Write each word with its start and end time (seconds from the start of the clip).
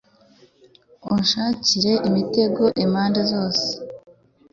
unshandikire 1.13 1.93
imitego 2.09 2.63
impande 2.83 3.21
zose 3.31 3.67